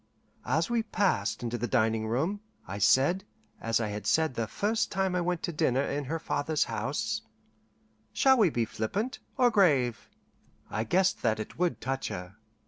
[0.47, 3.23] As we passed into the dining room, I said,
[3.61, 7.21] as I had said the first time I went to dinner in her father's house,
[8.11, 10.09] "Shall we be flippant, or grave?"
[10.71, 12.35] I guessed that it would touch her.